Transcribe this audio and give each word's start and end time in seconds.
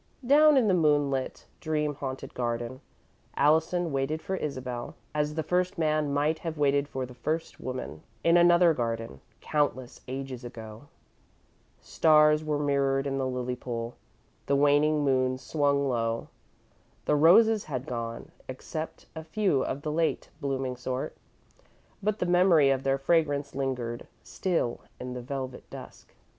Down 0.25 0.57
in 0.57 0.67
the 0.67 0.73
moon 0.73 1.11
lit, 1.11 1.45
dream 1.59 1.93
haunted 1.93 2.33
garden, 2.33 2.81
Allison 3.37 3.91
waited 3.91 4.19
for 4.19 4.35
Isabel, 4.35 4.95
as 5.13 5.35
the 5.35 5.43
First 5.43 5.77
Man 5.77 6.11
might 6.11 6.39
have 6.39 6.57
waited 6.57 6.87
for 6.87 7.05
the 7.05 7.13
First 7.13 7.59
Woman, 7.59 8.01
in 8.23 8.35
another 8.35 8.73
garden, 8.73 9.21
countless 9.41 10.01
ages 10.07 10.43
ago. 10.43 10.87
Stars 11.81 12.43
were 12.43 12.57
mirrored 12.57 13.05
in 13.05 13.19
the 13.19 13.27
lily 13.27 13.55
pool; 13.55 13.95
the 14.47 14.55
waning 14.55 15.03
moon 15.05 15.37
swung 15.37 15.87
low. 15.87 16.29
The 17.05 17.15
roses 17.15 17.65
had 17.65 17.85
gone, 17.85 18.31
except 18.49 19.05
a 19.15 19.23
few 19.23 19.63
of 19.63 19.83
the 19.83 19.91
late 19.91 20.29
blooming 20.39 20.77
sort, 20.77 21.15
but 22.01 22.17
the 22.17 22.25
memory 22.25 22.71
of 22.71 22.81
their 22.81 22.97
fragrance 22.97 23.53
lingered 23.53 24.07
still 24.23 24.81
in 24.99 25.13
the 25.13 25.21
velvet 25.21 25.69
dusk. 25.69 26.11